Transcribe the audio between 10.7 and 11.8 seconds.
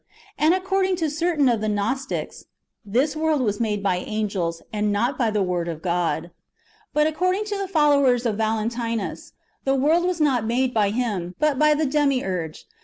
by Him, but by